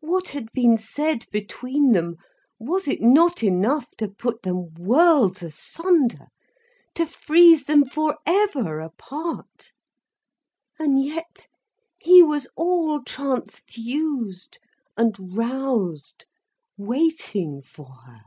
[0.00, 2.16] What had been said between them,
[2.58, 6.26] was it not enough to put them worlds asunder,
[6.96, 9.70] to freeze them forever apart!
[10.76, 11.46] And yet
[12.00, 14.58] he was all transfused
[14.96, 16.26] and roused,
[16.76, 18.22] waiting for her.